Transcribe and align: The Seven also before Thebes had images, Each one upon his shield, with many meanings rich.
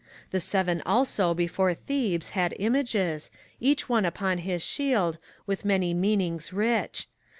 The 0.31 0.39
Seven 0.39 0.81
also 0.83 1.35
before 1.35 1.75
Thebes 1.75 2.31
had 2.31 2.55
images, 2.57 3.29
Each 3.59 3.87
one 3.87 4.03
upon 4.03 4.39
his 4.39 4.63
shield, 4.63 5.19
with 5.45 5.63
many 5.63 5.93
meanings 5.93 6.51
rich. 6.51 7.07